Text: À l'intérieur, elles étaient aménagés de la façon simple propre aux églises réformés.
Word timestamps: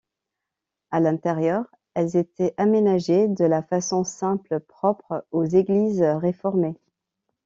À 0.89 0.99
l'intérieur, 0.99 1.65
elles 1.93 2.17
étaient 2.17 2.55
aménagés 2.57 3.27
de 3.27 3.45
la 3.45 3.61
façon 3.61 4.03
simple 4.03 4.59
propre 4.59 5.27
aux 5.31 5.45
églises 5.45 6.01
réformés. 6.01 6.73